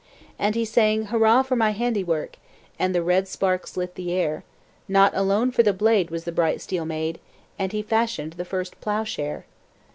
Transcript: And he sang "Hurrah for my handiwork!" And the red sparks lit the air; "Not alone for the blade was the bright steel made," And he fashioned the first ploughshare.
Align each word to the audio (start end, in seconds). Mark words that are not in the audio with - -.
And 0.39 0.55
he 0.55 0.65
sang 0.65 1.03
"Hurrah 1.11 1.43
for 1.43 1.55
my 1.55 1.73
handiwork!" 1.73 2.37
And 2.79 2.95
the 2.95 3.03
red 3.03 3.27
sparks 3.27 3.77
lit 3.77 3.93
the 3.93 4.11
air; 4.11 4.43
"Not 4.87 5.15
alone 5.15 5.51
for 5.51 5.61
the 5.61 5.73
blade 5.73 6.09
was 6.09 6.23
the 6.23 6.31
bright 6.31 6.59
steel 6.59 6.85
made," 6.85 7.19
And 7.59 7.71
he 7.71 7.83
fashioned 7.83 8.33
the 8.33 8.43
first 8.43 8.81
ploughshare. 8.81 9.45